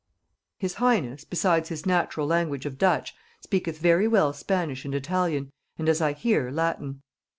[0.57, 5.87] "His highness, besides his natural language of Dutch, speaketh very well Spanish and Italian, and,
[5.87, 7.03] as I hear, Latin.